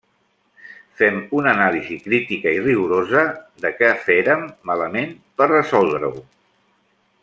Fem 1.01 1.19
una 1.39 1.51
anàlisi 1.51 1.97
crítica 2.07 2.55
i 2.59 2.63
rigorosa 2.69 3.25
de 3.67 3.75
què 3.83 3.93
férem 4.09 4.49
malament 4.73 5.17
per 5.43 5.53
resoldre-ho. 5.57 6.29